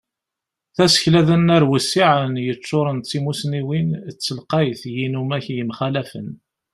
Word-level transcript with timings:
Tasekla 0.75 1.21
d 1.27 1.29
anar 1.35 1.63
wissiɛen, 1.69 2.33
yeččuren 2.45 2.99
d 2.99 3.05
timusniwin 3.09 3.89
d 4.15 4.17
telqayt 4.25 4.81
n 4.87 4.91
yinumak 4.95 5.45
yemxalafen. 5.55 6.29